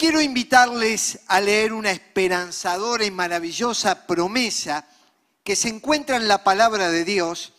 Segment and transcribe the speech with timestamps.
[0.00, 4.86] quiero invitarles a leer una esperanzadora y maravillosa promesa
[5.44, 7.52] que se encuentra en la palabra de Dios,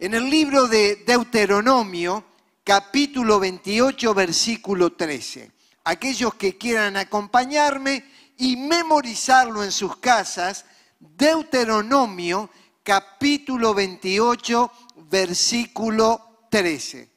[0.00, 2.24] en el libro de Deuteronomio,
[2.64, 5.52] capítulo 28, versículo 13.
[5.84, 8.04] Aquellos que quieran acompañarme
[8.38, 10.64] y memorizarlo en sus casas,
[10.98, 12.50] Deuteronomio,
[12.82, 14.72] capítulo 28,
[15.08, 17.08] versículo 13.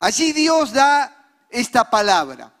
[0.00, 2.55] Allí Dios da esta palabra.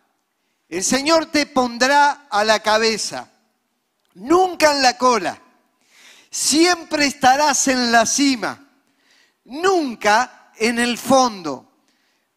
[0.68, 3.30] El Señor te pondrá a la cabeza,
[4.14, 5.40] nunca en la cola.
[6.28, 8.68] Siempre estarás en la cima,
[9.44, 11.70] nunca en el fondo,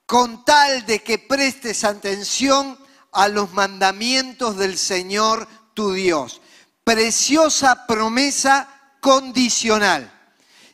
[0.05, 2.77] con tal de que prestes atención
[3.11, 6.39] a los mandamientos del Señor tu Dios.
[6.83, 10.11] Preciosa promesa condicional.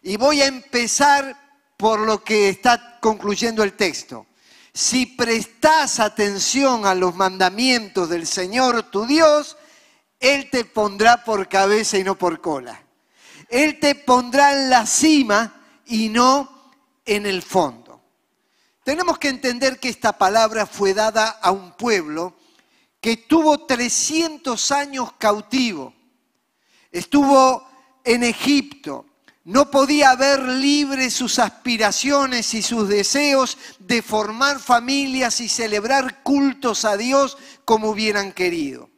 [0.03, 4.27] Y voy a empezar por lo que está concluyendo el texto
[4.75, 9.55] si prestas atención a los mandamientos del Señor tu Dios,
[10.19, 12.83] Él te pondrá por cabeza y no por cola.
[13.47, 16.73] Él te pondrá en la cima y no
[17.05, 18.01] en el fondo.
[18.83, 22.35] Tenemos que entender que esta palabra fue dada a un pueblo
[22.99, 25.93] que tuvo 300 años cautivo.
[26.91, 27.65] Estuvo
[28.03, 29.05] en Egipto,
[29.45, 36.83] no podía ver libres sus aspiraciones y sus deseos de formar familias y celebrar cultos
[36.83, 38.89] a Dios como hubieran querido.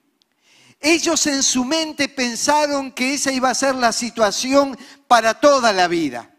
[0.79, 5.89] Ellos en su mente pensaron que esa iba a ser la situación para toda la
[5.89, 6.31] vida.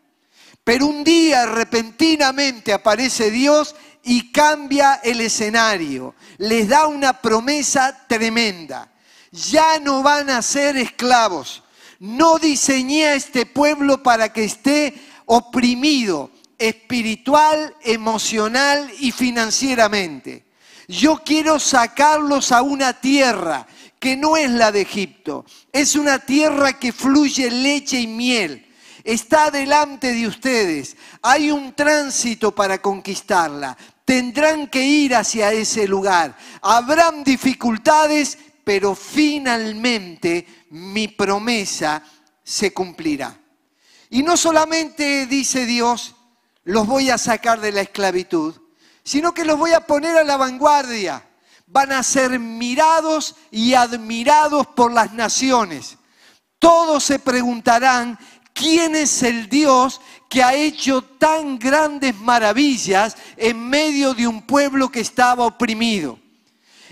[0.64, 6.14] Pero un día repentinamente aparece Dios y cambia el escenario.
[6.38, 8.90] Les da una promesa tremenda.
[9.32, 11.62] Ya no van a ser esclavos
[11.98, 14.94] no diseñé a este pueblo para que esté
[15.26, 20.44] oprimido espiritual, emocional y financieramente.
[20.88, 23.66] Yo quiero sacarlos a una tierra
[23.98, 25.44] que no es la de Egipto.
[25.72, 28.66] Es una tierra que fluye leche y miel.
[29.04, 30.96] Está delante de ustedes.
[31.22, 33.76] Hay un tránsito para conquistarla.
[34.04, 36.36] Tendrán que ir hacia ese lugar.
[36.62, 42.02] Habrán dificultades, pero finalmente mi promesa
[42.44, 43.34] se cumplirá.
[44.10, 46.14] Y no solamente dice Dios,
[46.64, 48.54] los voy a sacar de la esclavitud,
[49.02, 51.26] sino que los voy a poner a la vanguardia.
[51.66, 55.96] Van a ser mirados y admirados por las naciones.
[56.58, 58.18] Todos se preguntarán,
[58.52, 59.98] ¿quién es el Dios
[60.28, 66.18] que ha hecho tan grandes maravillas en medio de un pueblo que estaba oprimido?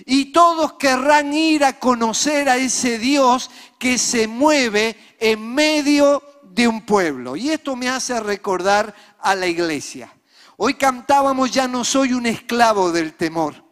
[0.05, 6.69] Y todos querrán ir a conocer a ese Dios que se mueve en medio de
[6.69, 7.37] un pueblo.
[7.37, 10.13] Y esto me hace recordar a la iglesia.
[10.57, 13.63] Hoy cantábamos, ya no soy un esclavo del temor.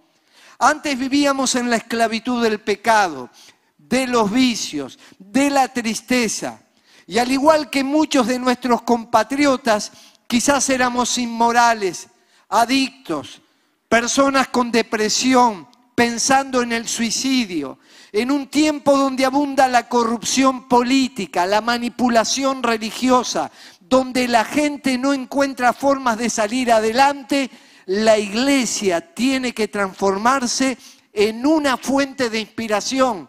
[0.59, 3.31] Antes vivíamos en la esclavitud del pecado,
[3.79, 6.61] de los vicios, de la tristeza.
[7.07, 9.93] Y al igual que muchos de nuestros compatriotas,
[10.27, 12.09] quizás éramos inmorales,
[12.49, 13.43] adictos,
[13.89, 17.79] personas con depresión, pensando en el suicidio,
[18.13, 23.51] en un tiempo donde abunda la corrupción política, la manipulación religiosa,
[23.81, 27.51] donde la gente no encuentra formas de salir adelante,
[27.87, 30.79] la iglesia tiene que transformarse
[31.13, 33.29] en una fuente de inspiración,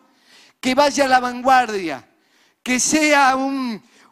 [0.59, 2.07] que vaya a la vanguardia,
[2.63, 3.35] que sea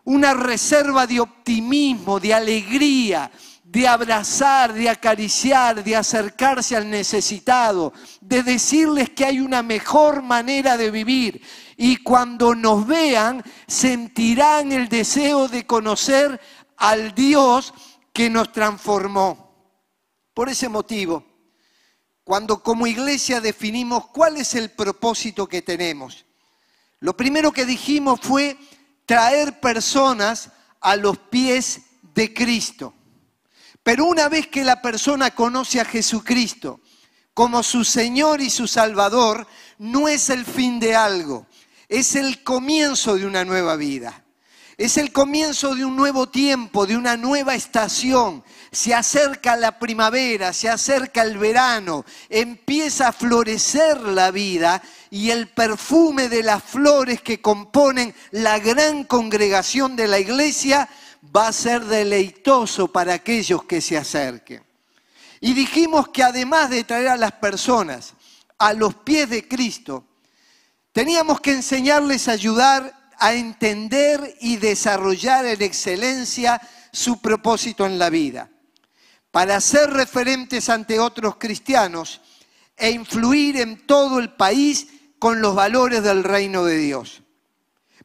[0.04, 3.32] una reserva de optimismo, de alegría,
[3.74, 7.92] de abrazar, de acariciar, de acercarse al necesitado,
[8.22, 11.42] de decirles que hay una mejor manera de vivir.
[11.76, 16.40] Y cuando nos vean, sentirán el deseo de conocer
[16.78, 17.74] al Dios
[18.14, 19.52] que nos transformó.
[20.36, 21.26] Por ese motivo,
[22.24, 26.26] cuando como iglesia definimos cuál es el propósito que tenemos,
[27.00, 28.56] lo primero que dijimos fue
[29.08, 31.82] traer personas a los pies
[32.14, 32.94] de Cristo.
[33.84, 36.80] Pero una vez que la persona conoce a Jesucristo
[37.34, 39.46] como su Señor y su Salvador,
[39.78, 41.48] no es el fin de algo,
[41.90, 44.24] es el comienzo de una nueva vida.
[44.76, 48.44] Es el comienzo de un nuevo tiempo, de una nueva estación.
[48.72, 54.82] Se acerca la primavera, se acerca el verano, empieza a florecer la vida
[55.12, 60.90] y el perfume de las flores que componen la gran congregación de la iglesia
[61.24, 64.64] va a ser deleitoso para aquellos que se acerquen.
[65.40, 68.14] Y dijimos que además de traer a las personas
[68.58, 70.06] a los pies de Cristo,
[70.92, 76.62] teníamos que enseñarles a ayudar a entender y desarrollar en excelencia
[76.92, 78.50] su propósito en la vida.
[79.32, 82.22] Para ser referentes ante otros cristianos,
[82.78, 84.88] e influir en todo el país
[85.20, 87.22] con los valores del reino de Dios.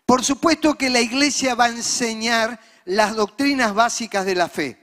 [0.07, 4.79] Por supuesto que la iglesia va a enseñar las doctrinas básicas de la fe.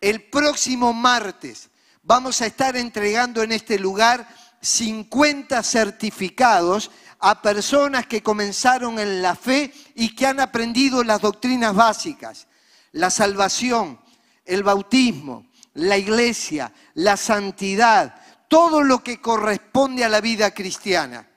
[0.00, 1.68] El próximo martes
[2.04, 4.28] vamos a estar entregando en este lugar
[4.60, 11.74] 50 certificados a personas que comenzaron en la fe y que han aprendido las doctrinas
[11.74, 12.46] básicas,
[12.92, 14.00] la salvación,
[14.44, 18.14] el bautismo, la iglesia, la santidad,
[18.46, 21.28] todo lo que corresponde a la vida cristiana.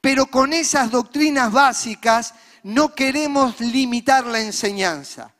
[0.00, 2.32] Pero con esas doctrinas básicas
[2.66, 5.32] no queremos limitar la enseñanza.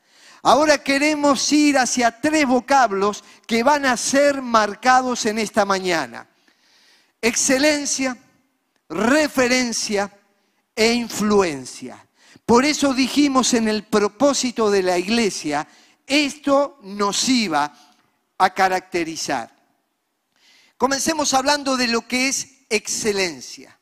[0.42, 6.28] Ahora queremos ir hacia tres vocablos que van a ser marcados en esta mañana.
[7.20, 8.16] Excelencia,
[8.88, 10.16] referencia
[10.76, 12.06] e influencia.
[12.44, 15.66] Por eso dijimos en el propósito de la iglesia,
[16.06, 17.74] esto nos iba
[18.38, 19.52] a caracterizar.
[20.76, 23.76] Comencemos hablando de lo que es excelencia.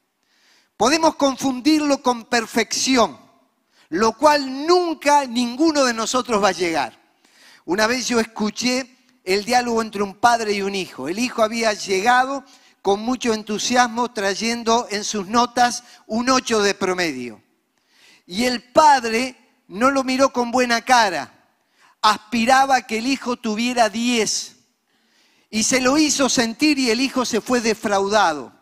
[0.79, 3.24] Podemos confundirlo con perfección,
[3.95, 6.99] lo cual nunca ninguno de nosotros va a llegar.
[7.65, 11.09] Una vez yo escuché el diálogo entre un padre y un hijo.
[11.09, 12.45] El hijo había llegado
[12.83, 17.41] con mucho entusiasmo trayendo en sus notas un 8 de promedio.
[18.27, 19.37] Y el padre
[19.69, 21.33] no lo miró con buena cara,
[22.03, 24.57] aspiraba que el hijo tuviera 10
[25.51, 28.53] y se lo hizo sentir y el hijo se fue defraudado.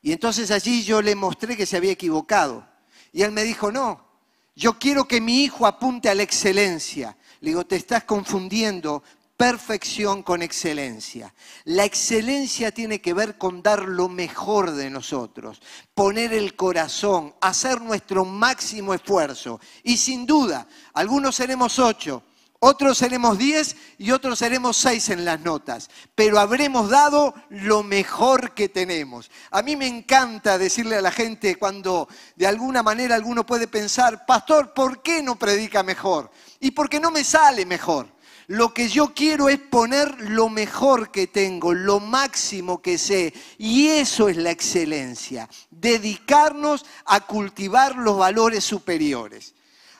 [0.00, 2.66] Y entonces allí yo le mostré que se había equivocado.
[3.12, 4.11] Y él me dijo, no,
[4.54, 7.16] yo quiero que mi hijo apunte a la excelencia.
[7.40, 9.02] Le digo, te estás confundiendo
[9.36, 11.34] perfección con excelencia.
[11.64, 15.60] La excelencia tiene que ver con dar lo mejor de nosotros,
[15.94, 19.58] poner el corazón, hacer nuestro máximo esfuerzo.
[19.82, 22.22] Y sin duda, algunos seremos ocho,
[22.64, 28.54] otros seremos diez y otros seremos seis en las notas, pero habremos dado lo mejor
[28.54, 29.32] que tenemos.
[29.50, 34.24] A mí me encanta decirle a la gente cuando de alguna manera alguno puede pensar,
[34.26, 36.30] pastor, ¿por qué no predica mejor?
[36.60, 38.06] ¿Y por qué no me sale mejor?
[38.46, 43.34] Lo que yo quiero es poner lo mejor que tengo, lo máximo que sé.
[43.58, 49.52] Y eso es la excelencia, dedicarnos a cultivar los valores superiores.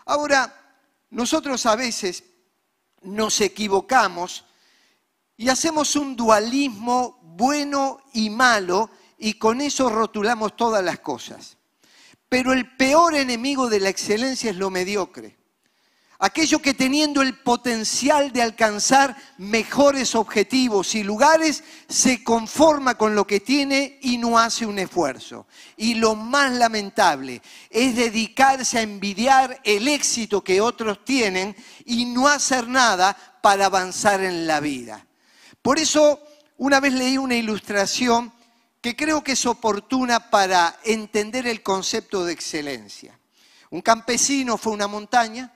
[0.04, 0.78] Ahora,
[1.10, 2.22] nosotros a veces
[3.04, 4.44] nos equivocamos
[5.36, 11.56] y hacemos un dualismo bueno y malo y con eso rotulamos todas las cosas.
[12.28, 15.41] Pero el peor enemigo de la excelencia es lo mediocre
[16.22, 23.26] aquello que teniendo el potencial de alcanzar mejores objetivos y lugares, se conforma con lo
[23.26, 25.48] que tiene y no hace un esfuerzo.
[25.76, 32.28] Y lo más lamentable es dedicarse a envidiar el éxito que otros tienen y no
[32.28, 35.04] hacer nada para avanzar en la vida.
[35.60, 36.22] Por eso,
[36.56, 38.32] una vez leí una ilustración
[38.80, 43.18] que creo que es oportuna para entender el concepto de excelencia.
[43.70, 45.52] Un campesino fue a una montaña,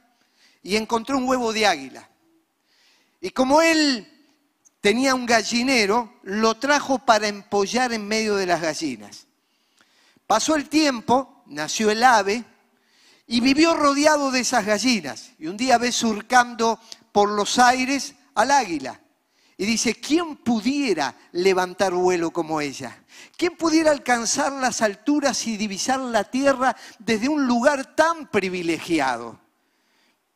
[0.66, 2.10] y encontró un huevo de águila.
[3.20, 4.04] Y como él
[4.80, 9.28] tenía un gallinero, lo trajo para empollar en medio de las gallinas.
[10.26, 12.44] Pasó el tiempo, nació el ave
[13.28, 15.30] y vivió rodeado de esas gallinas.
[15.38, 16.80] Y un día ve surcando
[17.12, 19.00] por los aires al águila.
[19.56, 23.04] Y dice, ¿quién pudiera levantar vuelo como ella?
[23.36, 29.45] ¿Quién pudiera alcanzar las alturas y divisar la tierra desde un lugar tan privilegiado?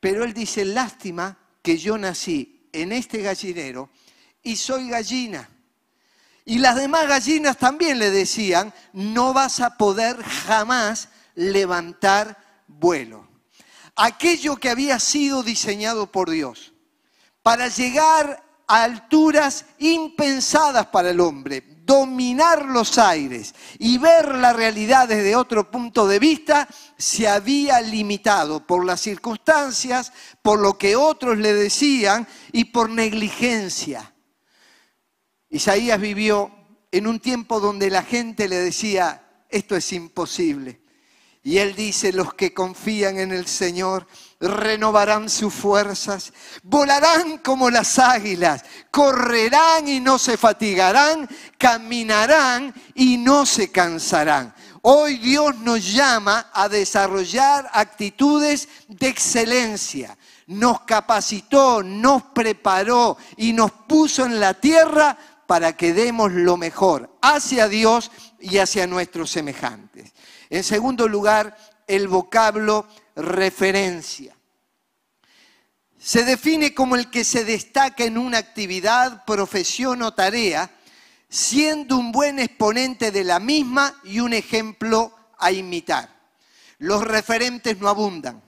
[0.00, 3.90] Pero él dice, lástima que yo nací en este gallinero
[4.42, 5.48] y soy gallina.
[6.44, 13.28] Y las demás gallinas también le decían, no vas a poder jamás levantar vuelo.
[13.94, 16.72] Aquello que había sido diseñado por Dios
[17.42, 25.08] para llegar a alturas impensadas para el homre, dominar los aires y ver la realidad
[25.08, 31.36] desde otro punto de vista, se había limitado por las circunstancias, por lo que otros
[31.36, 34.14] le decían y por negligencia.
[35.48, 36.52] Isaías vivió
[36.92, 40.82] en un tiempo donde la gente le decía, esto es imposible.
[41.42, 44.06] Y él dice, los que confían en el Señor
[44.40, 46.32] renovarán sus fuerzas,
[46.62, 51.28] volarán como las águilas, correrán y no se fatigarán,
[51.58, 54.54] caminarán y no se cansarán.
[54.82, 60.16] Hoy Dios nos llama a desarrollar actitudes de excelencia.
[60.46, 67.14] Nos capacitó, nos preparó y nos puso en la tierra para que demos lo mejor
[67.20, 70.12] hacia Dios y hacia nuestros semejantes.
[70.48, 71.56] En segundo lugar,
[71.86, 72.86] el vocablo
[73.16, 74.36] referencia.
[75.98, 80.70] Se define como el que se destaca en una actividad, profesión o tarea,
[81.28, 86.08] siendo un buen exponente de la misma y un ejemplo a imitar.
[86.78, 88.42] Los referentes no abundan.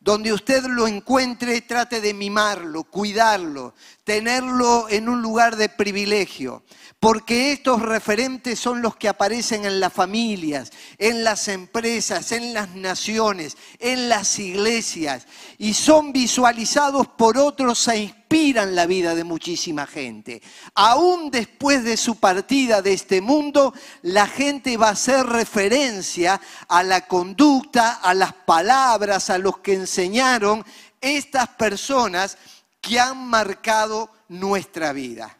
[0.00, 6.62] Donde usted lo encuentre, trate de mimarlo, cuidarlo, tenerlo en un lugar de privilegio,
[7.00, 12.74] porque estos referentes son los que aparecen en las familias, en las empresas, en las
[12.74, 15.26] naciones, en las iglesias,
[15.58, 20.42] y son visualizados por otros e inspiran la vida de muchísima gente.
[20.74, 26.82] Aún después de su partida de este mundo, la gente va a hacer referencia a
[26.82, 30.64] la conducta, a las palabras, a los que enseñaron
[31.00, 32.38] estas personas
[32.86, 35.38] que han marcado nuestra vida.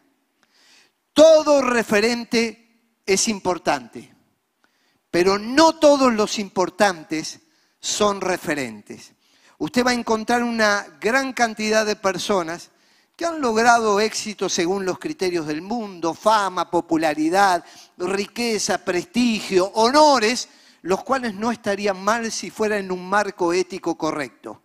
[1.13, 4.13] Todo referente es importante,
[5.11, 7.39] pero no todos los importantes
[7.79, 9.13] son referentes.
[9.59, 12.71] Usted va a encontrar una gran cantidad de personas
[13.15, 17.63] que han logrado éxito según los criterios del mundo, fama, popularidad,
[17.97, 20.49] riqueza, prestigio, honores,
[20.81, 24.64] los cuales no estarían mal si fueran en un marco ético correcto.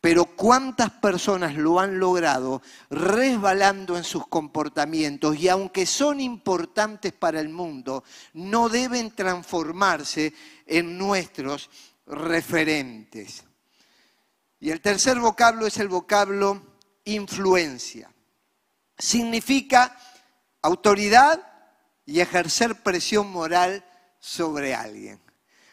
[0.00, 7.38] Pero cuántas personas lo han logrado resbalando en sus comportamientos y aunque son importantes para
[7.38, 8.02] el mundo,
[8.32, 10.32] no deben transformarse
[10.66, 11.68] en nuestros
[12.06, 13.44] referentes.
[14.58, 16.62] Y el tercer vocablo es el vocablo
[17.04, 18.10] influencia.
[18.98, 19.96] Significa
[20.62, 21.40] autoridad
[22.04, 23.84] y ejercer presión moral
[24.18, 25.20] sobre alguien.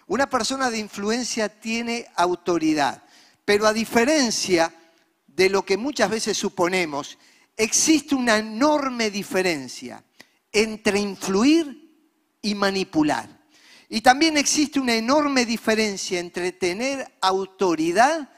[0.07, 3.03] Una persona de influencia tiene autoridad.
[3.47, 4.75] Pero a diferencia
[5.25, 7.17] de lo que muchas veces suponemos,
[7.55, 10.03] existe una enorme diferencia
[10.51, 11.95] entre influir
[12.41, 13.29] y manipular.
[13.87, 18.29] Y también existe una enorme diferencia entre tener autoridad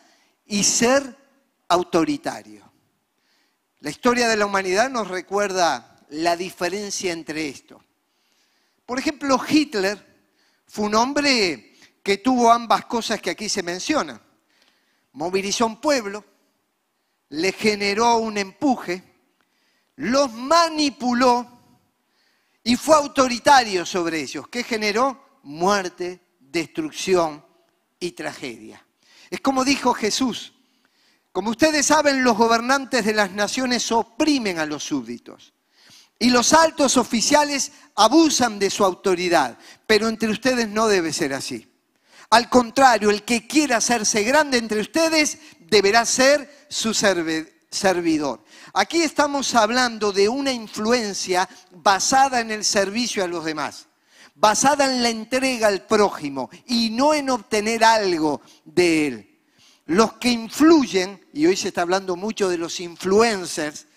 [0.45, 1.17] y ser
[1.69, 2.71] autoritario.
[3.79, 7.83] La historia de la humanidad nos recuerda la diferencia entre esto.
[8.85, 10.05] Por ejemplo, Hitler
[10.67, 11.73] fue un hombre
[12.03, 14.28] que tuvo ambas cosas que aquí se mencionan
[15.19, 16.23] movilizó un pueblo,
[17.27, 19.03] le generó un empuje,
[19.97, 21.45] los manipuló
[22.63, 24.47] y fue autoritario sobre ellos.
[24.47, 25.39] ¿Qué generó?
[25.43, 27.45] Muerte, destrucción
[27.99, 28.85] y tragedia.
[29.29, 30.53] Es como dijo Jesús,
[31.33, 35.53] como ustedes saben, los gobernantes de las naciones oprimen a los súbditos
[36.17, 41.68] y los altos oficiales abusan de su autoridad, pero entre ustedes no debe ser así.
[42.29, 48.43] Al contrario, el que quiera hacerse grande entre ustedes deberá ser su servidor.
[48.73, 53.87] Aquí estamos hablando de una influencia basada en el servicio a los demás,
[54.35, 59.39] basada en la entrega al prójimo y no en obtener algo de él.
[59.87, 63.87] Los que influyen, y hoy se está hablando mucho de los influencers,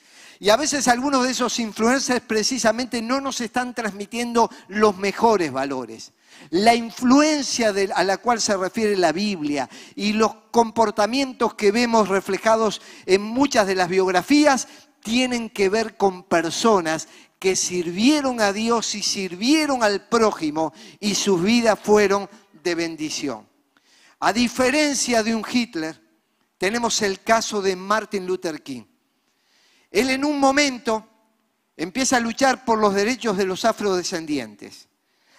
[0.41, 6.13] y a veces algunos de esos influencers precisamente no nos están transmitiendo los mejores valores
[6.51, 12.81] la influencia a la cual se refiere la Biblia y los comportamientos que vemos reflejados
[13.07, 14.69] en muchas de las biografías
[15.03, 17.09] tienen que ver con personas
[17.39, 22.29] que sirvieron a Dios y sirvieron al prójimo y sus vidas fueron
[22.63, 23.49] de bendición.
[24.21, 26.01] A diferencia de un Hitler,
[26.57, 28.85] tenemos el caso de Martin Luther King.
[29.91, 31.09] Él en un momento
[31.77, 34.89] empieza a luchar por los derechos de los afrodescendientes.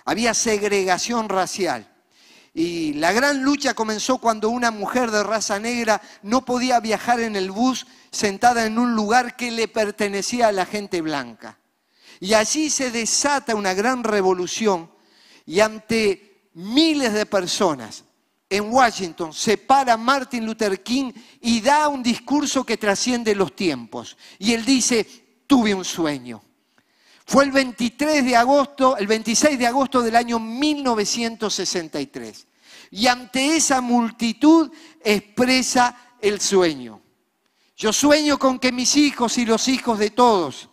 [0.06, 1.90] Había segregación racial.
[2.54, 7.36] Y la gran lucha comenzó cuando una mujer de raza negra no podía viajar en
[7.36, 11.58] el bus sentada en un lugar que le pertenecía a la gente blanca.
[12.20, 14.92] Y allí se desata una gran revolución
[15.46, 18.04] y ante miles de personas
[18.50, 24.16] en Washington se para Martin Luther King y da un discurso que trasciende los tiempos.
[24.38, 26.44] Y él dice, tuve un sueño.
[27.26, 32.48] Fue el 23 de agosto, el 26 de agosto del año 1963.
[32.92, 34.72] Y ante esa multitud
[35.04, 37.02] expresa el sueño.
[37.76, 40.70] Yo sueño con que mis hijos y los hijos de todos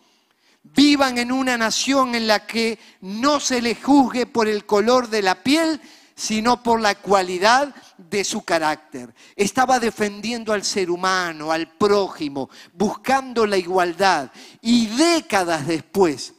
[0.63, 5.21] vivan en una nación en la que no se les juzgue por el color de
[5.21, 5.81] la piel,
[6.15, 9.13] sino por la cualidad de su carácter.
[9.35, 14.31] Estaba defendiendo al ser humano, al prójimo, buscando la igualdad.
[14.61, 16.35] Y décadas después,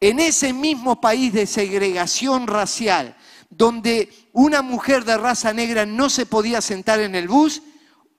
[0.00, 3.16] en ese mismo país de segregación racial,
[3.50, 7.62] donde una mujer de raza negra no se podía sentar en el bus,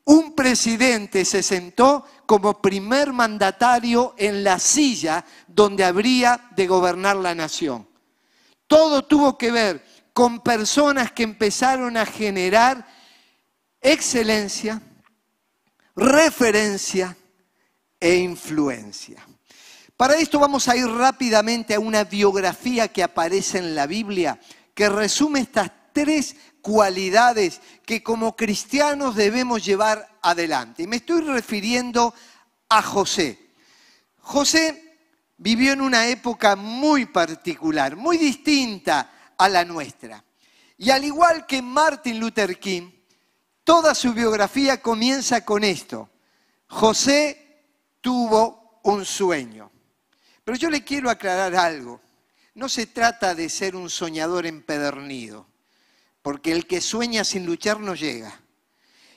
[0.05, 7.35] un presidente se sentó como primer mandatario en la silla donde habría de gobernar la
[7.35, 7.88] nación.
[8.67, 12.85] Todo tuvo que ver con personas que empezaron a generar
[13.81, 14.81] excelencia,
[15.95, 17.15] referencia
[18.00, 19.25] e influencia.
[20.01, 24.39] Para esto vamos a ir rápidamente a una biografía que aparece en la Biblia,
[24.74, 30.81] que resume estas tres cualidades que como cristianos debemos llevar adelante.
[30.81, 32.15] Y me estoy refiriendo
[32.67, 33.51] a José.
[34.22, 34.98] José
[35.38, 40.24] vivió en una época muy particular, muy distinta a la nuestra.
[40.79, 42.89] Y al igual que Martin Luther King,
[43.63, 46.10] toda su biografía comienza con esto.
[46.70, 47.67] José
[48.01, 49.70] tuvo un sueño.
[50.43, 52.01] Pero yo le quiero aclarar algo.
[52.53, 55.48] No se trata de ser un soñador empedernido,
[56.21, 58.41] porque el que sueña sin luchar no llega.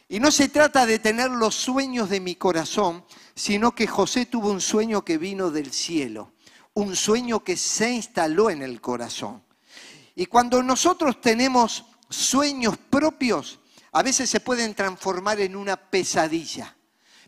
[0.08, 3.04] Y no se trata de tener los sueños de mi corazón,
[3.34, 6.34] sino que José tuvo un sueño que vino del cielo,
[6.74, 9.42] un sueño que se instaló en el corazón.
[10.14, 13.58] Y cuando nosotros tenemos sueños propios,
[13.92, 16.76] a veces se pueden transformar en una pesadilla.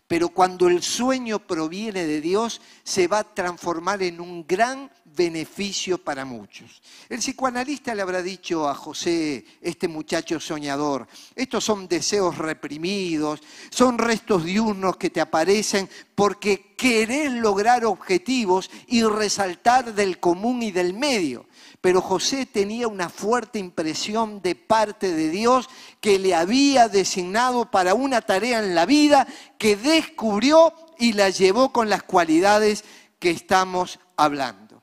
[0.06, 5.98] Pero cuando el sueño proviene de Dios, se va a transformar en un gran beneficio
[5.98, 6.82] para muchos.
[7.08, 13.98] El psicoanalista le habrá dicho a José, este muchacho soñador, estos son deseos reprimidos, son
[13.98, 20.94] restos diurnos que te aparecen porque querés lograr objetivos y resaltar del común y del
[20.94, 21.45] medio.
[21.86, 25.68] Pero José tenía una fuerte impresión de parte de Dios
[26.00, 29.24] que le había designado para una tarea en la vida
[29.56, 32.82] que descubrió y la llevó con las cualidades
[33.20, 34.82] que estamos hablando.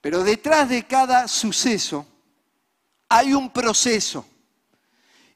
[0.00, 2.06] Pero detrás de cada suceso
[3.10, 4.24] hay un proceso.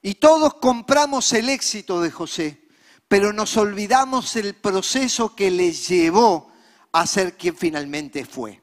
[0.00, 2.68] Y todos compramos el éxito de José,
[3.06, 6.50] pero nos olvidamos el proceso que le llevó
[6.90, 8.62] a ser quien finalmente fue.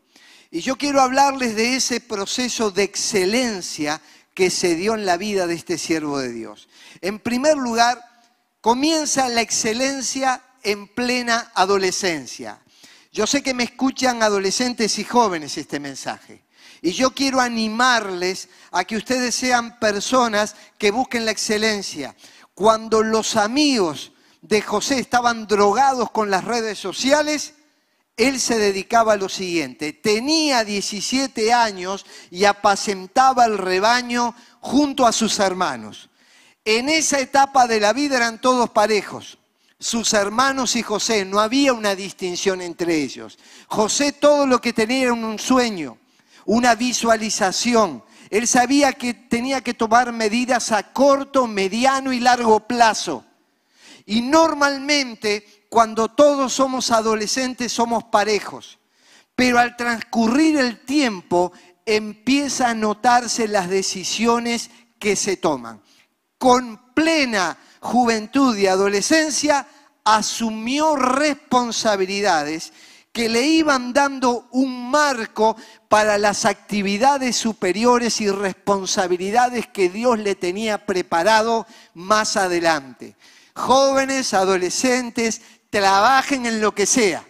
[0.49, 4.01] Y yo quiero hablarles de ese proceso de excelencia
[4.33, 6.69] que se dio en la vida de este siervo de Dios.
[7.01, 7.99] En primer lugar,
[8.61, 12.61] comienza la excelencia en plena adolescencia.
[13.11, 16.43] Yo sé que me escuchan adolescentes y jóvenes este mensaje.
[16.81, 22.15] Y yo quiero animarles a que ustedes sean personas que busquen la excelencia.
[22.53, 27.55] Cuando los amigos de José estaban drogados con las redes sociales,
[28.17, 29.93] él se dedicaba a lo siguiente.
[29.93, 36.09] Tenía 17 años y apacentaba el rebaño junto a sus hermanos.
[36.65, 39.37] En esa etapa de la vida eran todos parejos.
[39.79, 43.37] Sus hermanos y José, no había una distinción entre ellos.
[43.67, 45.99] José todo lo que tenía era un sueño,
[46.45, 48.03] una visualización.
[48.31, 53.23] Él sabía que tenía que tomar medidas a corto, mediano y largo plazo.
[54.07, 58.79] Y normalmente cuando todos somos adolescentes somos parejos,
[59.35, 61.51] pero al transcurrir el tiempo
[61.85, 65.79] empieza a notarse las decisiones que se toman.
[66.39, 69.67] Con plena juventud y adolescencia
[70.03, 72.73] asumió responsabilidades
[73.11, 75.55] que le iban dando un marco
[75.89, 83.15] para las actividades superiores y responsabilidades que Dios le tenía preparado más adelante.
[83.53, 87.27] Jóvenes, adolescentes, trabajen en lo que sea,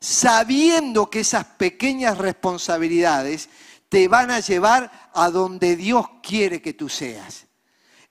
[0.00, 3.48] sabiendo que esas pequeñas responsabilidades
[3.88, 7.46] te van a llevar a donde Dios quiere que tú seas.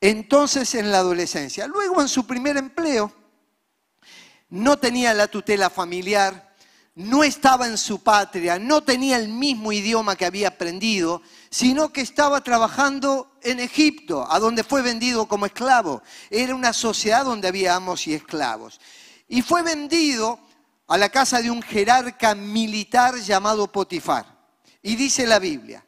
[0.02, 3.12] Entonces en la adolescencia, luego en su primer empleo,
[4.50, 6.56] no tenía la tutela familiar,
[6.96, 12.02] no estaba en su patria, no tenía el mismo idioma que había aprendido, sino que
[12.02, 16.02] estaba trabajando en Egipto, a donde fue vendido como esclavo.
[16.30, 18.80] Era una sociedad donde había amos y esclavos
[19.28, 20.40] y fue vendido
[20.88, 24.26] a la casa de un jerarca militar llamado Potifar.
[24.82, 25.86] Y dice la Biblia,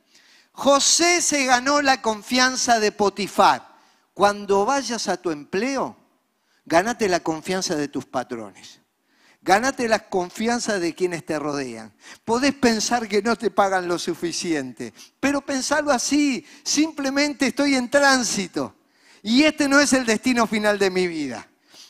[0.52, 3.68] José se ganó la confianza de Potifar.
[4.14, 5.96] Cuando vayas a tu empleo,
[6.66, 8.82] gánate la confianza de tus patrones.
[9.42, 11.94] Gánate la confianza de quienes te rodean.
[12.26, 18.76] Podés pensar que no te pagan lo suficiente, pero pensarlo así, simplemente estoy en tránsito.
[19.24, 21.49] Y este no es el destino final de mi vida.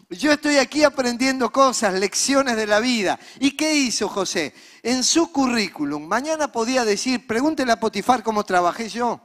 [0.10, 3.20] Yo estoy aquí aprendiendo cosas, lecciones de la vida.
[3.40, 4.56] ¿Y qué hizo José?
[4.82, 9.22] En su currículum, mañana podía decir, pregúntele a Potifar cómo trabajé yo.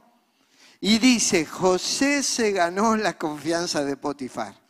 [0.79, 4.64] Y dice, José se ganó la confianza de Potifar.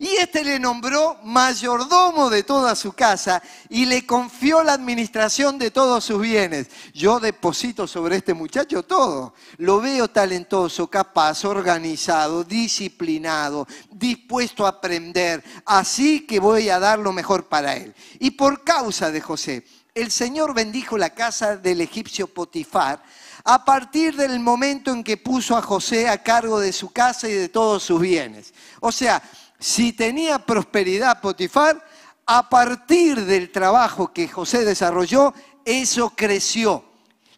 [0.00, 5.72] Y este le nombró mayordomo de toda su casa y le confió la administración de
[5.72, 6.68] todos sus bienes.
[6.94, 9.34] Yo deposito sobre este muchacho todo.
[9.56, 15.42] Lo veo talentoso, capaz, organizado, disciplinado, dispuesto a aprender.
[15.64, 17.92] Así que voy a dar lo mejor para él.
[18.20, 23.02] Y por causa de José, el Señor bendijo la casa del egipcio Potifar
[23.44, 27.32] a partir del momento en que puso a José a cargo de su casa y
[27.32, 28.52] de todos sus bienes.
[28.80, 29.22] O sea,
[29.58, 31.84] si tenía prosperidad Potifar,
[32.26, 35.32] a partir del trabajo que José desarrolló,
[35.64, 36.84] eso creció.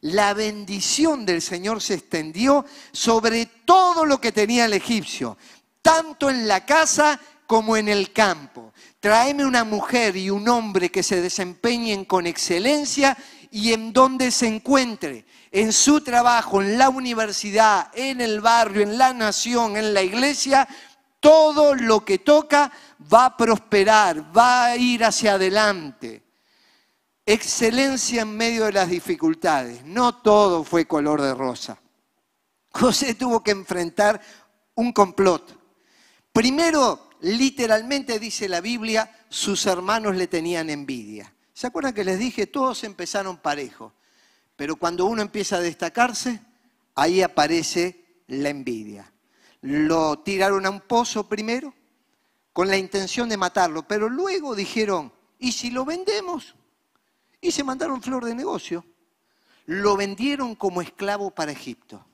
[0.02, 5.36] La bendición del Señor se extendió sobre todo lo que tenía el egipcio,
[5.82, 8.72] tanto en la casa como en el campo.
[8.98, 13.16] Tráeme una mujer y un hombre que se desempeñen con excelencia
[13.50, 18.96] y en donde se encuentre, en su trabajo, en la universidad, en el barrio, en
[18.96, 20.68] la nación, en la iglesia,
[21.20, 22.72] todo lo que toca
[23.12, 26.22] va a prosperar, va a ir hacia adelante.
[27.24, 29.84] Excelencia en medio de las dificultades.
[29.84, 31.78] No todo fue color de rosa.
[32.72, 34.20] José tuvo que enfrentar
[34.74, 35.58] un complot.
[36.32, 41.32] Primero, literalmente dice la Biblia, sus hermanos le tenían envidia.
[41.52, 42.46] ¿Se acuerdan que les dije?
[42.46, 43.92] Todos empezaron parejo.
[44.56, 46.40] Pero cuando uno empieza a destacarse,
[46.94, 49.12] ahí aparece la envidia.
[49.62, 51.74] Lo tiraron a un pozo primero
[52.52, 56.54] con la intención de matarlo, pero luego dijeron, ¿y si lo vendemos?
[57.40, 58.84] Y se mandaron flor de negocio.
[59.66, 62.04] Lo vendieron como esclavo para Egipto.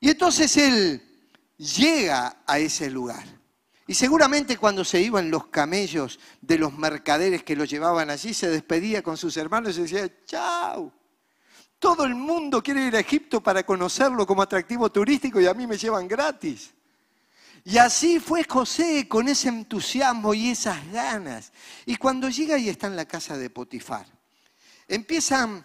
[0.00, 1.02] Y entonces él
[1.56, 3.24] llega a ese lugar.
[3.86, 8.48] Y seguramente cuando se iban los camellos de los mercaderes que lo llevaban allí, se
[8.48, 10.92] despedía con sus hermanos y decía, chao.
[11.84, 15.66] Todo el mundo quiere ir a Egipto para conocerlo como atractivo turístico y a mí
[15.66, 16.72] me llevan gratis.
[17.62, 21.52] Y así fue José con ese entusiasmo y esas ganas.
[21.84, 24.06] Y cuando llega y está en la casa de Potifar,
[24.88, 25.58] empiezan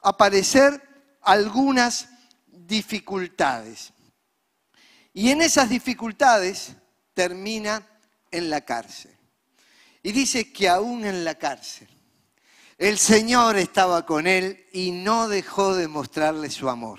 [0.00, 0.82] a aparecer
[1.20, 2.08] algunas
[2.46, 3.92] dificultades.
[5.12, 6.72] Y en esas dificultades
[7.12, 7.86] termina
[8.30, 9.14] en la cárcel.
[10.02, 11.99] Y dice que aún en la cárcel
[12.80, 16.98] el Señor estaba con él y no dejó de mostrarle su amor.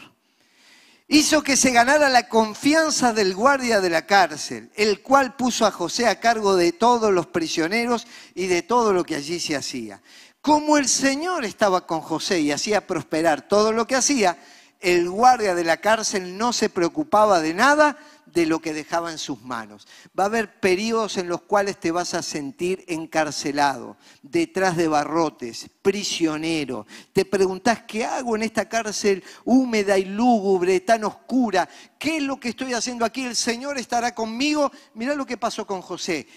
[1.08, 5.72] Hizo que se ganara la confianza del guardia de la cárcel, el cual puso a
[5.72, 10.00] José a cargo de todos los prisioneros y de todo lo que allí se hacía.
[10.40, 14.38] Como el Señor estaba con José y hacía prosperar todo lo que hacía,
[14.82, 17.98] el guardia de la cárcel no se preocupaba de nada
[18.34, 19.88] de lo que dejaba en sus manos.
[20.18, 25.70] Va a haber periodos en los cuales te vas a sentir encarcelado, detrás de barrotes,
[25.82, 26.86] prisionero.
[27.14, 31.68] Te preguntás, ¿qué hago en esta cárcel húmeda y lúgubre, tan oscura?
[32.00, 33.24] ¿Qué es lo que estoy haciendo aquí?
[33.24, 34.72] ¿El Señor estará conmigo?
[34.94, 36.28] Mirá lo que pasó con José.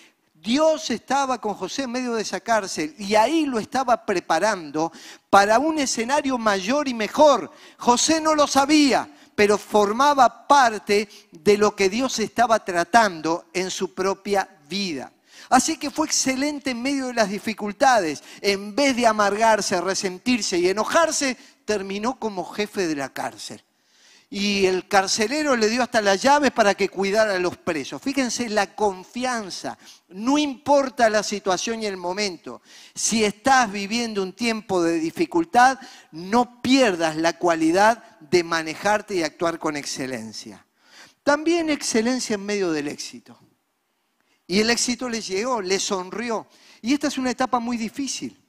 [0.45, 4.93] Dios estaba con José en medio de esa cárcel y ahí lo estaba preparando
[5.31, 7.51] para un escenario mayor y mejor.
[7.79, 13.95] José no lo sabía, pero formaba parte de lo que Dios estaba tratando en su
[13.95, 15.11] propia vida.
[15.49, 18.23] Así que fue excelente en medio de las dificultades.
[18.43, 23.65] En vez de amargarse, resentirse y enojarse, terminó como jefe de la cárcel
[24.37, 28.03] y el carcelero le dio hasta las llaves para que cuidara a los presos.
[28.03, 32.61] Fíjense la confianza, no importa la situación y el momento.
[32.97, 35.79] Si estás viviendo un tiempo de dificultad,
[36.11, 40.67] no pierdas la cualidad de manejarte y actuar con excelencia.
[41.23, 43.39] También excelencia en medio del éxito.
[44.49, 46.49] Y el éxito le llegó, le sonrió.
[46.83, 48.44] Y esta es una etapa muy difícil.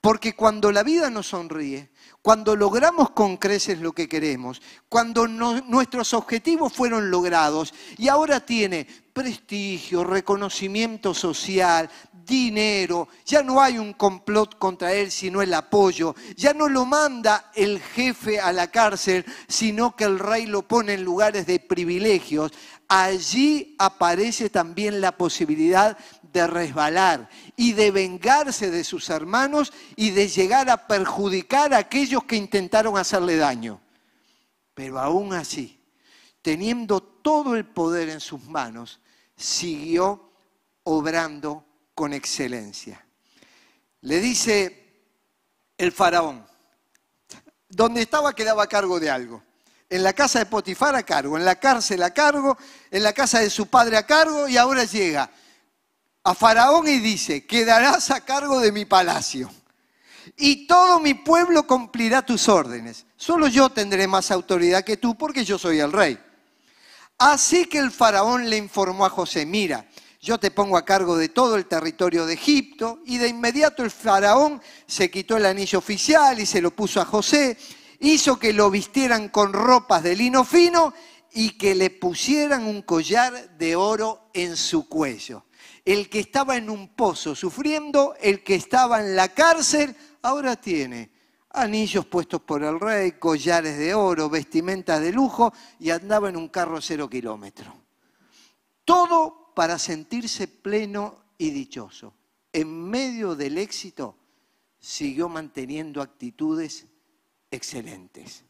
[0.00, 1.90] Porque cuando la vida nos sonríe,
[2.22, 8.86] cuando logramos con creces lo que queremos, cuando nuestros objetivos fueron logrados y ahora tiene
[9.12, 16.54] prestigio, reconocimiento social, dinero, ya no hay un complot contra él, sino el apoyo, ya
[16.54, 21.04] no lo manda el jefe a la cárcel, sino que el rey lo pone en
[21.04, 22.52] lugares de privilegios,
[22.90, 25.96] allí aparece también la posibilidad
[26.32, 32.24] de resbalar y de vengarse de sus hermanos y de llegar a perjudicar a aquellos
[32.24, 33.80] que intentaron hacerle daño.
[34.74, 35.80] Pero aún así,
[36.42, 38.98] teniendo todo el poder en sus manos,
[39.36, 40.32] siguió
[40.82, 43.06] obrando con excelencia.
[44.00, 45.04] Le dice
[45.78, 46.44] el faraón,
[47.68, 49.44] donde estaba quedaba a cargo de algo.
[49.90, 52.56] En la casa de Potifar a cargo, en la cárcel a cargo,
[52.90, 55.30] en la casa de su padre a cargo y ahora llega
[56.24, 59.50] a Faraón y dice, quedarás a cargo de mi palacio
[60.36, 63.06] y todo mi pueblo cumplirá tus órdenes.
[63.16, 66.18] Solo yo tendré más autoridad que tú porque yo soy el rey.
[67.18, 69.86] Así que el faraón le informó a José, mira,
[70.22, 73.90] yo te pongo a cargo de todo el territorio de Egipto y de inmediato el
[73.90, 77.58] faraón se quitó el anillo oficial y se lo puso a José,
[78.00, 80.92] hizo que lo vistieran con ropas de lino fino
[81.32, 85.44] y que le pusieran un collar de oro en su cuello
[85.84, 91.10] el que estaba en un pozo sufriendo, el que estaba en la cárcel, ahora tiene
[91.50, 96.48] anillos puestos por el rey, collares de oro, vestimentas de lujo y andaba en un
[96.48, 97.74] carro cero kilómetro.
[98.84, 102.14] Todo para sentirse pleno y dichoso.
[102.52, 104.16] en medio del éxito,
[104.80, 106.86] siguió manteniendo actitudes
[107.50, 108.44] excelentes.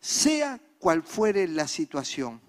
[0.00, 2.40] Sea cual fuere la situación,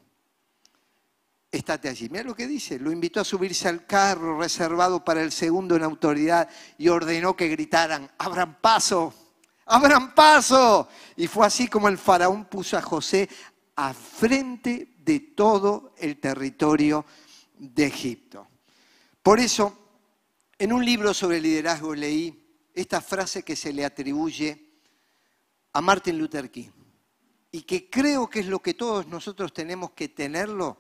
[1.51, 2.09] estate allí.
[2.09, 5.83] Mira lo que dice, lo invitó a subirse al carro reservado para el segundo en
[5.83, 9.13] autoridad y ordenó que gritaran, abran paso,
[9.65, 10.87] abran paso.
[11.15, 13.29] Y fue así como el faraón puso a José
[13.75, 17.05] a frente de todo el territorio
[17.57, 18.47] de Egipto.
[19.21, 19.77] Por eso,
[20.57, 22.39] en un libro sobre liderazgo leí
[22.73, 24.72] esta frase que se le atribuye
[25.73, 26.69] a Martin Luther King
[27.51, 30.77] y que creo que es lo que todos nosotros tenemos que tenerlo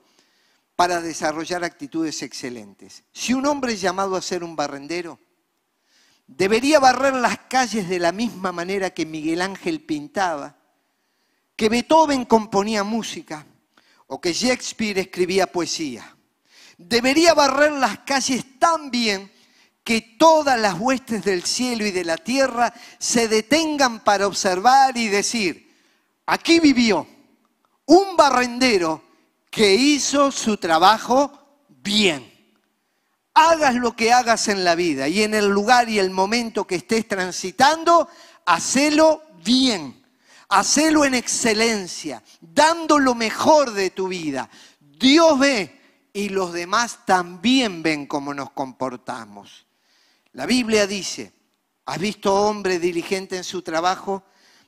[0.75, 3.03] para desarrollar actitudes excelentes.
[3.11, 5.19] Si un hombre es llamado a ser un barrendero,
[6.25, 10.57] debería barrer las calles de la misma manera que Miguel Ángel pintaba,
[11.55, 13.45] que Beethoven componía música
[14.07, 16.15] o que Shakespeare escribía poesía.
[16.77, 19.31] Debería barrer las calles tan bien
[19.83, 25.09] que todas las huestes del cielo y de la tierra se detengan para observar y
[25.09, 25.71] decir,
[26.25, 27.05] aquí vivió
[27.85, 29.03] un barrendero
[29.49, 31.31] que hizo su trabajo
[31.67, 32.31] bien.
[33.33, 36.75] Hagas lo que hagas en la vida y en el lugar y el momento que
[36.75, 38.07] estés transitando,
[38.45, 40.01] hacelo bien.
[40.49, 44.49] Hacelo en excelencia, dando lo mejor de tu vida.
[44.79, 45.81] Dios ve
[46.13, 49.65] y los demás también ven cómo nos comportamos.
[50.33, 51.31] La Biblia dice,
[51.85, 54.23] ¿has visto hombre diligente en su trabajo?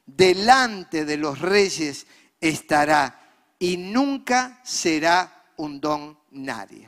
[0.05, 2.05] Delante de los reyes
[2.39, 3.19] estará
[3.57, 6.87] y nunca será un don nadie.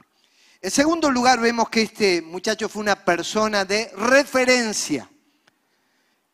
[0.61, 5.09] En segundo lugar, vemos que este muchacho fue una persona de referencia.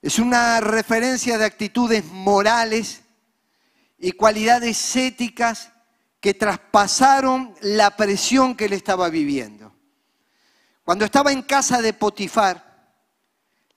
[0.02, 3.04] Es una referencia de actitudes morales
[3.98, 5.70] y cualidades éticas
[6.20, 9.63] que traspasaron la presión que él estaba viviendo.
[10.84, 12.94] Cuando estaba en casa de Potifar,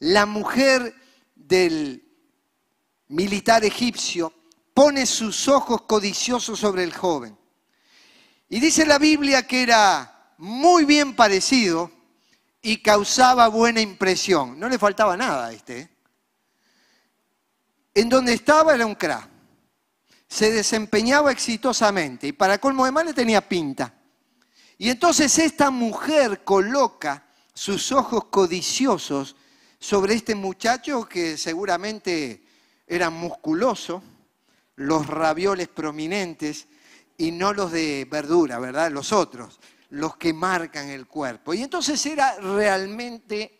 [0.00, 0.94] la mujer
[1.34, 2.02] del
[3.08, 4.32] militar egipcio
[4.74, 7.38] pone sus ojos codiciosos sobre el joven.
[8.48, 11.90] Y dice la Biblia que era muy bien parecido
[12.60, 14.58] y causaba buena impresión.
[14.58, 15.78] No le faltaba nada a este.
[15.78, 15.88] ¿eh?
[17.94, 19.28] En donde estaba era un cra.
[20.28, 23.95] Se desempeñaba exitosamente y para colmo de mal le tenía pinta.
[24.78, 29.36] Y entonces esta mujer coloca sus ojos codiciosos
[29.78, 32.42] sobre este muchacho que seguramente
[32.86, 34.02] era musculoso,
[34.76, 36.68] los ravioles prominentes
[37.16, 38.90] y no los de verdura, ¿verdad?
[38.90, 39.58] Los otros,
[39.90, 41.54] los que marcan el cuerpo.
[41.54, 43.56] Y entonces era realmente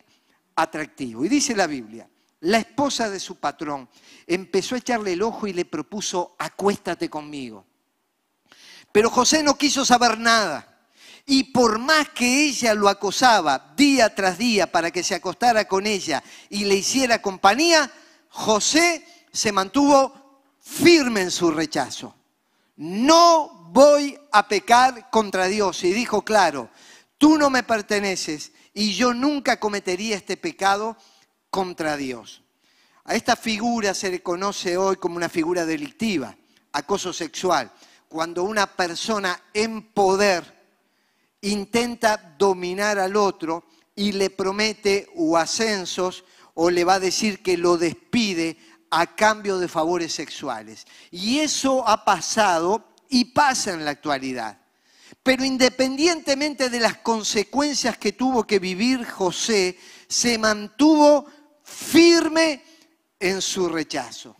[0.55, 1.25] atractivo.
[1.25, 2.07] Y dice la Biblia,
[2.41, 3.89] la esposa de su patrón
[4.27, 7.65] empezó a echarle el ojo y le propuso, acuéstate conmigo.
[8.91, 10.76] Pero José no quiso saber nada.
[11.29, 15.85] Y por más que ella lo acosaba día tras día para que se acostara con
[15.85, 17.91] ella y le hiciera compañía,
[18.29, 22.15] José se mantuvo firme en su rechazo.
[22.77, 25.83] No voy a pecar contra Dios.
[25.83, 26.69] Y dijo claro,
[27.17, 30.95] tú no me perteneces y yo nunca cometería este pecado
[31.49, 32.41] contra Dios.
[33.03, 36.37] A esta figura se le conoce hoy como una figura delictiva,
[36.71, 37.69] acoso sexual,
[38.07, 40.56] cuando una persona en poder
[41.41, 46.23] intenta dominar al otro y le promete o ascensos
[46.53, 48.57] o le va a decir que lo despide
[48.89, 50.85] a cambio de favores sexuales.
[51.11, 54.59] Y eso ha pasado y pasa en la actualidad.
[55.23, 61.25] Pero independientemente de las consecuencias que tuvo que vivir José, se mantuvo
[61.63, 62.63] firme
[63.19, 64.35] en su rechazo.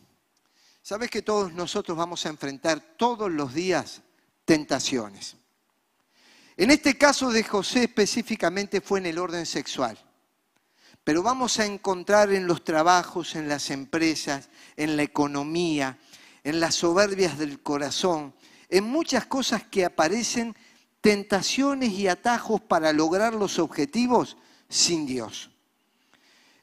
[0.81, 4.01] Sabes que todos nosotros vamos a enfrentar todos los días
[4.45, 5.36] tentaciones.
[6.57, 9.97] En este caso de José específicamente fue en el orden sexual
[11.07, 15.97] pero vamos a encontrar en los trabajos, en las empresas, en la economía,
[16.43, 18.33] en las soberbias del corazón,
[18.67, 20.53] en muchas cosas que aparecen
[20.99, 24.35] tentaciones y atajos para lograr los objetivos
[24.67, 25.49] sin Dios.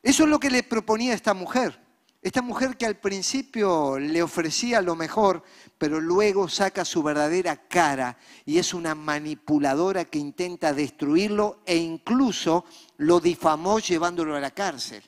[0.03, 1.81] Eso es lo que le proponía esta mujer.
[2.25, 5.43] Esta mujer que al principio le ofrecía lo mejor,
[5.77, 12.65] pero luego saca su verdadera cara y es una manipuladora que intenta destruirlo e incluso
[12.97, 15.03] lo difamó llevándolo a la cárcel.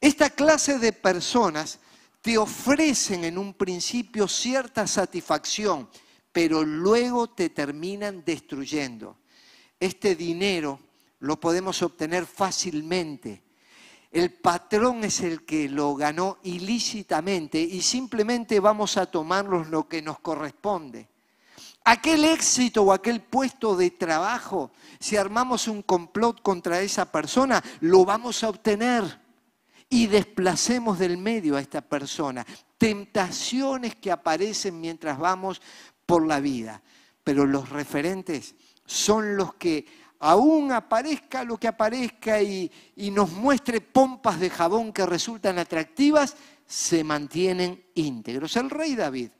[0.00, 1.80] Esta clase de personas
[2.22, 5.86] te ofrecen en un principio cierta satisfacción,
[6.32, 9.18] pero luego te terminan destruyendo.
[9.78, 10.80] Este dinero
[11.18, 13.42] lo podemos obtener fácilmente
[14.12, 20.02] el patrón es el que lo ganó ilícitamente y simplemente vamos a tomarnos lo que
[20.02, 21.08] nos corresponde.
[21.84, 24.70] aquel éxito o aquel puesto de trabajo,
[25.00, 29.20] si armamos un complot contra esa persona, lo vamos a obtener
[29.88, 32.46] y desplacemos del medio a esta persona.
[32.78, 35.60] Tentaciones que aparecen mientras vamos
[36.06, 36.82] por la vida.
[37.24, 38.54] Pero los referentes
[38.86, 39.86] son los que
[40.22, 47.02] aún aparezca lo que aparezca y, nos muestre pompas de jabón que resultan atractivas, se
[47.02, 48.56] mantienen íntegros.
[48.56, 49.30] El rey David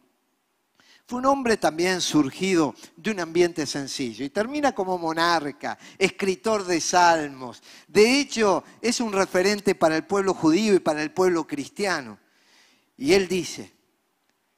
[1.07, 6.81] fue un hombre también surgido de un ambiente sencillo y termina como monarca, escritor de
[6.81, 7.63] salmos.
[7.87, 12.19] De hecho, es un referente para el pueblo judío y para el pueblo cristiano.
[12.97, 13.73] Y él dice,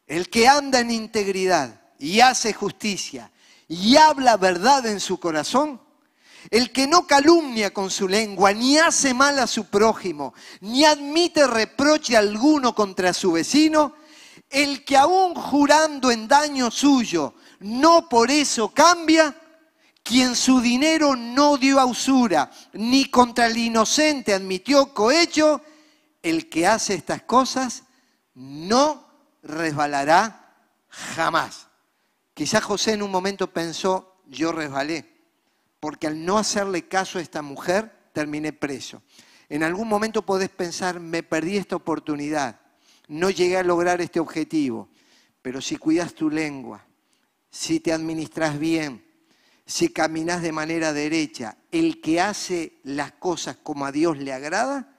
[0.06, 3.30] el que anda en integridad y hace justicia
[3.68, 5.84] y habla verdad en su corazón,
[6.50, 11.46] el que no calumnia con su lengua, ni hace mal a su prójimo, ni admite
[11.46, 13.94] reproche alguno contra su vecino,
[14.50, 19.35] el que aún jurando en daño suyo, no por eso cambia,
[20.02, 25.62] quien su dinero no dio a usura, ni contra el inocente admitió cohecho,
[26.22, 27.85] el que hace estas cosas
[28.35, 29.09] no
[29.42, 30.54] resbalará
[30.88, 31.68] jamás.
[32.35, 35.13] Quizás José en un momento pensó, yo resbalé,
[35.84, 39.02] porque al no hacerle caso a esta mujer, terminé preso.
[39.50, 42.58] En algún momento podés pensar, me perdí esta oportunidad
[43.08, 44.88] no llegué a lograr este objetivo.
[45.42, 46.86] Pero si cuidas tu lengua,
[47.50, 49.04] si te administras bien,
[49.66, 54.98] si caminas de manera derecha, el que hace las cosas como a Dios le agrada,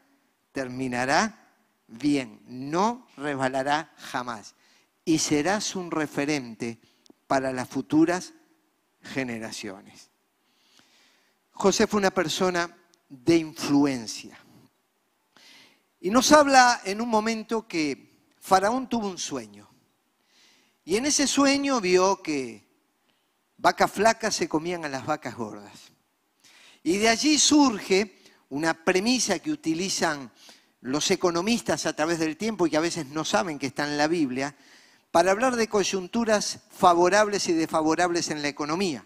[0.51, 1.49] terminará
[1.87, 4.53] bien, no resbalará jamás.
[5.03, 6.79] Y serás un referente
[7.25, 8.33] para las futuras
[9.01, 10.11] generaciones.
[11.55, 12.69] José fue una persona
[13.07, 14.37] de influencia.
[16.01, 19.69] Y nos habla en un momento que Faraón tuvo un sueño.
[20.83, 22.67] Y en ese sueño vio que
[23.57, 25.93] vacas flacas se comían a las vacas gordas.
[26.83, 30.31] Y de allí surge una premisa que utilizan
[30.81, 33.97] los economistas a través del tiempo y que a veces no saben que está en
[33.97, 34.55] la Biblia,
[35.09, 39.05] para hablar de coyunturas favorables y desfavorables en la economía.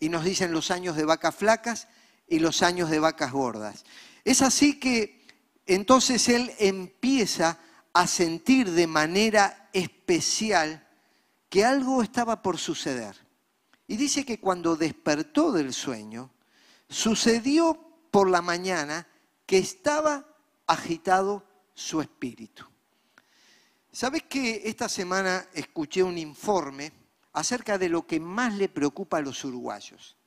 [0.00, 1.88] Y nos dicen los años de vacas flacas
[2.26, 3.84] y los años de vacas gordas.
[4.24, 5.26] Es así que
[5.66, 7.58] entonces él empieza
[7.92, 10.86] a sentir de manera especial
[11.48, 13.16] que algo estaba por suceder.
[13.86, 16.30] Y dice que cuando despertó del sueño,
[16.88, 17.78] sucedió
[18.10, 19.06] por la mañana
[19.46, 20.26] que estaba
[20.66, 22.66] agitado su espíritu.
[23.90, 26.92] ¿Sabes que esta semana escuché un informe
[27.32, 30.18] acerca de lo que más le preocupa a los uruguayos?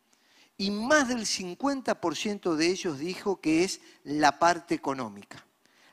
[0.62, 5.44] y más del 50% de ellos dijo que es la parte económica.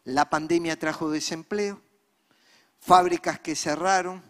[0.05, 1.81] La pandemia trajo desempleo,
[2.79, 4.23] fábricas que cerraron,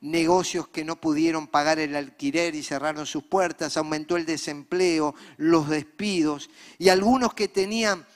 [0.00, 5.68] negocios que no pudieron pagar el alquiler y cerraron sus puertas, aumentó el desempleo, los
[5.68, 8.06] despidos y algunos que tenían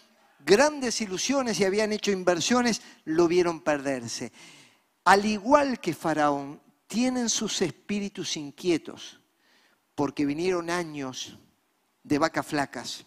[0.45, 4.31] grandes ilusiones y habían hecho inversiones lo vieron perderse.
[5.03, 9.21] Al igual que Faraón, tienen sus espíritus inquietos
[9.95, 11.39] porque vinieron años
[12.03, 13.05] de vacas flacas.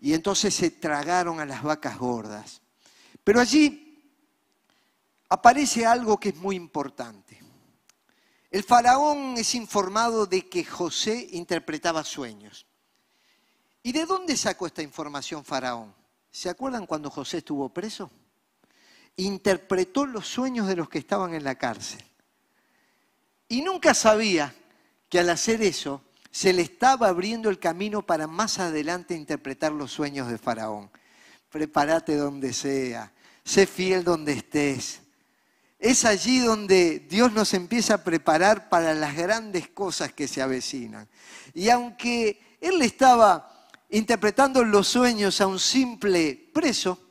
[0.00, 2.60] Y entonces se tragaron a las vacas gordas.
[3.22, 4.12] Pero allí
[5.28, 7.40] aparece algo que es muy importante.
[8.50, 12.66] El faraón es informado de que José interpretaba sueños.
[13.82, 15.94] ¿Y de dónde sacó esta información faraón?
[16.30, 18.10] ¿Se acuerdan cuando José estuvo preso?
[19.16, 22.04] Interpretó los sueños de los que estaban en la cárcel.
[23.54, 24.52] Y nunca sabía
[25.08, 29.92] que al hacer eso se le estaba abriendo el camino para más adelante interpretar los
[29.92, 30.90] sueños de Faraón.
[31.50, 33.12] Prepárate donde sea,
[33.44, 35.02] sé fiel donde estés.
[35.78, 41.08] Es allí donde Dios nos empieza a preparar para las grandes cosas que se avecinan.
[41.54, 47.03] Y aunque Él estaba interpretando los sueños a un simple preso,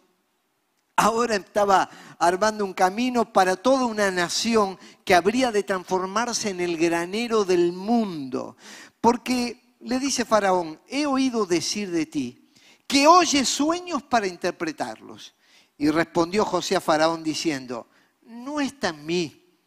[0.95, 6.77] ahora estaba armando un camino para toda una nación que habría de transformarse en el
[6.77, 8.57] granero del mundo.
[9.01, 12.51] Porque le dice Faraón, he oído decir de ti
[12.87, 15.33] que oyes sueños para interpretarlos.
[15.77, 17.87] Y respondió José a Faraón diciendo,
[18.21, 19.57] no está en mí.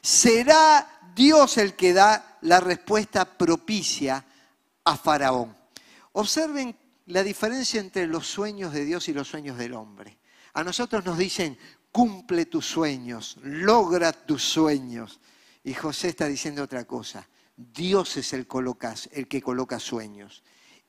[0.00, 4.24] Será Dios el que da la respuesta propicia
[4.84, 5.56] a Faraón.
[6.12, 6.76] Observen
[7.06, 10.17] la diferencia entre los sueños de Dios y los sueños del hombre.
[10.58, 11.56] A nosotros nos dicen,
[11.92, 15.20] cumple tus sueños, logra tus sueños.
[15.62, 17.28] Y José está diciendo otra cosa.
[17.56, 18.48] Dios es el,
[19.28, 20.42] que coloca sueños.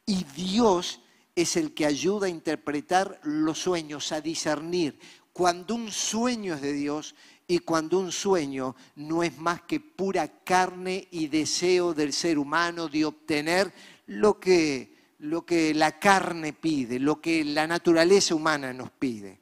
[0.07, 1.01] Y Dios
[1.36, 4.99] es el que ayuda a interpretar los sueños, a discernir
[5.32, 7.13] cuando un sueño es de Dios
[7.45, 12.88] y cuando un sueño no es más que pura carne y deseo del ser humano
[12.88, 13.72] de obtener
[14.07, 19.38] lo que, lo que la carne pide, lo que la naturaleza humana nos pide.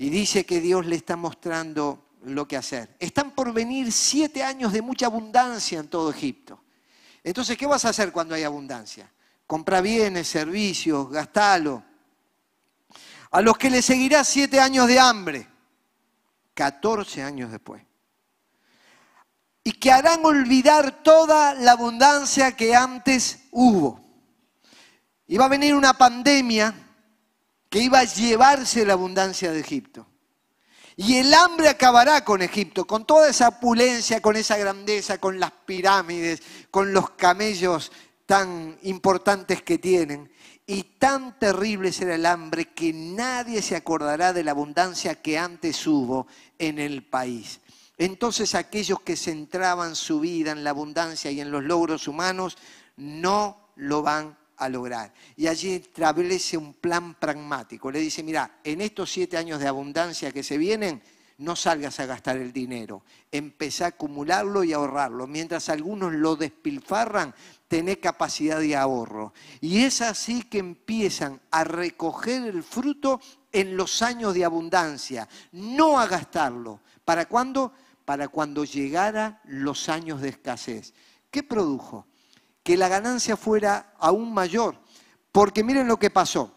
[0.00, 2.96] Y dice que Dios le está mostrando lo que hacer.
[2.98, 6.58] Están por venir siete años de mucha abundancia en todo Egipto.
[7.22, 9.12] Entonces, ¿qué vas a hacer cuando hay abundancia?
[9.46, 11.84] Compra bienes, servicios, gastalo.
[13.30, 15.46] A los que le seguirá siete años de hambre,
[16.54, 17.82] 14 años después.
[19.64, 24.00] Y que harán olvidar toda la abundancia que antes hubo.
[25.26, 26.89] Iba a venir una pandemia
[27.70, 30.06] que iba a llevarse la abundancia de Egipto.
[30.96, 35.52] Y el hambre acabará con Egipto, con toda esa opulencia, con esa grandeza, con las
[35.64, 37.90] pirámides, con los camellos
[38.26, 40.30] tan importantes que tienen.
[40.66, 45.86] Y tan terrible será el hambre que nadie se acordará de la abundancia que antes
[45.86, 46.26] hubo
[46.58, 47.60] en el país.
[47.96, 52.58] Entonces aquellos que centraban su vida en la abundancia y en los logros humanos
[52.96, 55.12] no lo van a lograr.
[55.36, 57.90] Y allí establece un plan pragmático.
[57.90, 61.02] Le dice, mira, en estos siete años de abundancia que se vienen,
[61.40, 63.02] no salgas a gastar el dinero,
[63.32, 65.26] empezá a acumularlo y ahorrarlo.
[65.26, 67.34] Mientras algunos lo despilfarran,
[67.66, 69.32] tené capacidad de ahorro.
[69.62, 73.20] Y es así que empiezan a recoger el fruto
[73.52, 76.80] en los años de abundancia, no a gastarlo.
[77.06, 77.72] ¿Para cuándo?
[78.04, 80.92] Para cuando llegara los años de escasez.
[81.30, 82.06] ¿Qué produjo?
[82.62, 84.76] Que la ganancia fuera aún mayor.
[85.32, 86.52] Porque miren lo que pasó.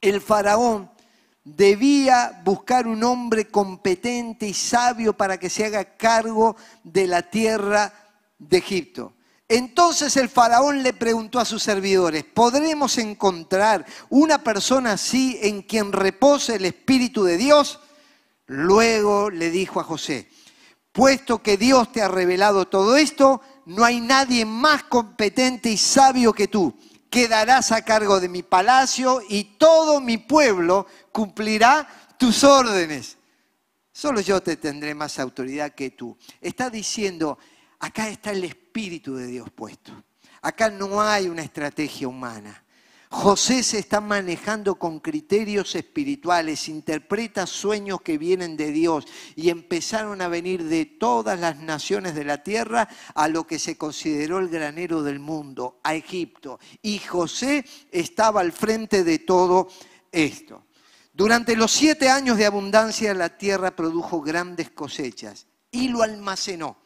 [0.00, 0.90] El faraón
[1.44, 7.92] debía buscar un hombre competente y sabio para que se haga cargo de la tierra
[8.38, 9.14] de Egipto.
[9.48, 15.92] Entonces el faraón le preguntó a sus servidores, ¿podremos encontrar una persona así en quien
[15.92, 17.80] repose el Espíritu de Dios?
[18.46, 20.28] Luego le dijo a José,
[20.92, 26.32] puesto que Dios te ha revelado todo esto, no hay nadie más competente y sabio
[26.32, 26.74] que tú.
[27.10, 31.86] Quedarás a cargo de mi palacio y todo mi pueblo cumplirá
[32.18, 33.18] tus órdenes.
[33.92, 36.16] Solo yo te tendré más autoridad que tú.
[36.40, 37.38] Está diciendo,
[37.78, 39.92] acá está el Espíritu de Dios puesto.
[40.40, 42.64] Acá no hay una estrategia humana.
[43.10, 50.20] José se está manejando con criterios espirituales, interpreta sueños que vienen de Dios y empezaron
[50.20, 54.48] a venir de todas las naciones de la tierra a lo que se consideró el
[54.48, 56.60] granero del mundo, a Egipto.
[56.82, 59.68] Y José estaba al frente de todo
[60.12, 60.66] esto.
[61.14, 66.76] Durante los siete años de abundancia la tierra produjo grandes cosechas y lo almacenó.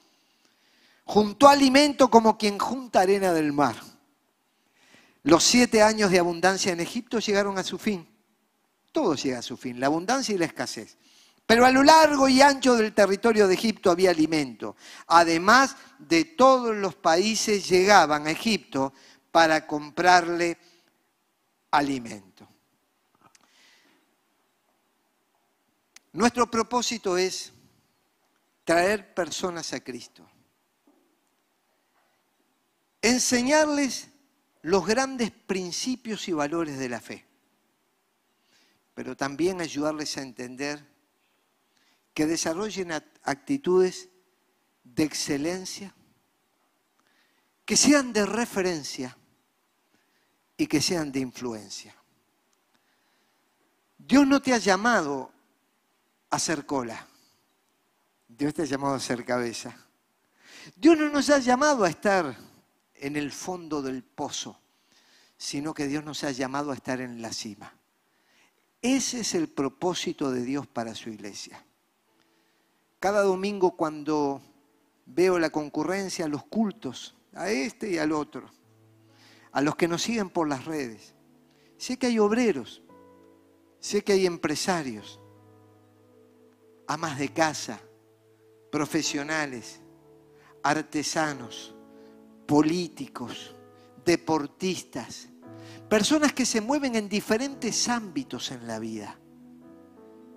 [1.05, 3.92] Juntó alimento como quien junta arena del mar
[5.25, 8.09] los siete años de abundancia en Egipto llegaron a su fin.
[8.91, 10.99] Todo llega a su fin, la abundancia y la escasez.
[11.47, 14.77] Pero a lo largo y ancho del territorio de Egipto había alimento.
[15.07, 18.93] Además de todos los países llegaban a Egipto
[19.31, 20.59] para comprarle
[21.71, 22.49] alimento.
[26.13, 27.53] Nuestro propósito es
[28.65, 30.29] traer personas a Cristo.
[33.01, 34.12] Enseñarles
[34.63, 37.27] los grandes principios y valores de la fe,
[38.95, 40.87] pero también ayudarles a entender
[42.15, 42.93] que desarrollen
[43.25, 44.09] actitudes
[44.85, 45.95] de excelencia,
[47.65, 49.17] que sean de referencia
[50.57, 51.95] y que sean de influencia.
[53.99, 55.33] Dios no te ha llamado
[56.31, 57.07] a ser cola,
[58.29, 59.77] Dios te ha llamado a ser cabeza.
[60.77, 62.37] Dios no nos ha llamado a estar
[63.03, 64.61] en el fondo del pozo,
[65.37, 67.75] sino que Dios nos ha llamado a estar en la cima.
[68.81, 71.65] Ese es el propósito de Dios para su iglesia.
[73.01, 74.41] Cada domingo cuando
[75.05, 78.49] veo la concurrencia, los cultos, a este y al otro,
[79.51, 81.13] a los que nos siguen por las redes,
[81.79, 82.83] sé que hay obreros,
[83.81, 85.19] sé que hay empresarios,
[86.87, 87.81] amas de casa,
[88.71, 89.81] profesionales,
[90.63, 91.75] artesanos,
[92.47, 93.55] políticos,
[94.05, 95.29] deportistas,
[95.89, 99.19] personas que se mueven en diferentes ámbitos en la vida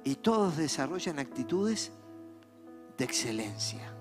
[0.03, 1.91] y todos desarrollan actitudes
[2.97, 3.91] de excelencia.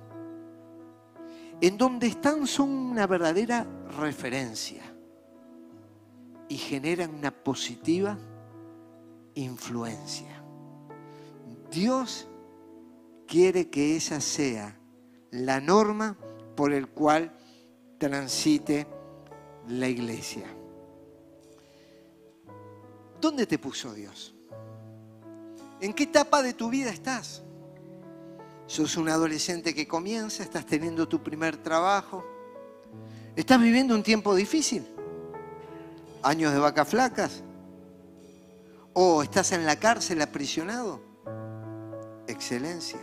[1.61, 3.66] En donde están son una verdadera
[3.98, 4.82] referencia
[6.48, 8.18] y generan una positiva
[9.34, 10.42] influencia.
[11.70, 12.28] Dios
[13.26, 14.78] quiere que esa sea
[15.30, 16.16] la norma
[16.55, 17.32] por el cual
[18.09, 18.86] transite
[19.68, 20.44] la iglesia.
[23.18, 24.34] ¿Dónde te puso Dios?
[25.80, 27.42] ¿En qué etapa de tu vida estás?
[28.66, 32.22] Sos un adolescente que comienza, estás teniendo tu primer trabajo.
[33.36, 34.86] ¿Estás viviendo un tiempo difícil?
[36.22, 37.42] ¿Años de vacas flacas?
[38.92, 41.00] ¿O estás en la cárcel aprisionado?
[42.26, 43.00] Excelencia,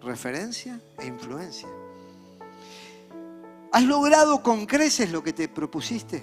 [0.00, 1.81] referencia e influencia.
[3.72, 6.22] ¿Has logrado con creces lo que te propusiste?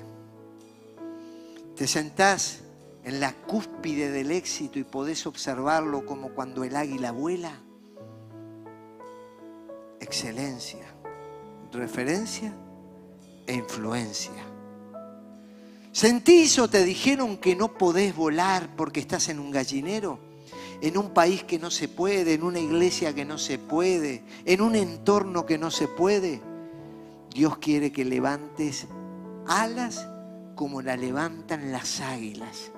[1.76, 2.60] ¿Te sentás
[3.04, 7.60] en la cúspide del éxito y podés observarlo como cuando el águila vuela?
[10.00, 10.86] Excelencia,
[11.72, 12.54] referencia
[13.48, 14.46] e influencia.
[15.92, 20.20] ¿Sentís o te dijeron que no podés volar porque estás en un gallinero?
[20.82, 24.62] En un país que no se puede, en una iglesia que no se puede, en
[24.62, 26.48] un entorno que no se puede.
[27.34, 28.88] Dios quiere que levantes
[29.48, 30.08] alas
[30.56, 32.72] como la levantan las águilas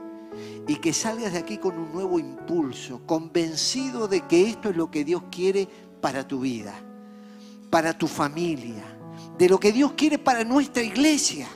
[0.68, 4.90] y que salgas de aquí con un nuevo impulso, convencido de que esto es lo
[4.90, 5.68] que Dios quiere
[6.00, 6.74] para tu vida,
[7.70, 8.84] para tu familia,
[9.38, 11.48] de lo que Dios quiere para nuestra iglesia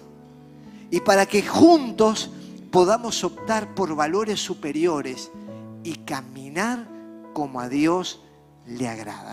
[0.89, 2.31] y para que juntos
[2.71, 5.31] podamos optar por valores superiores
[5.83, 6.89] y caminar
[7.33, 8.21] como a Dios
[8.65, 9.25] le agrada.